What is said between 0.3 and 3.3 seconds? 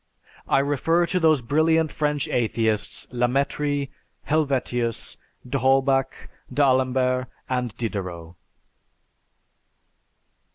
I refer to those brilliant French atheists La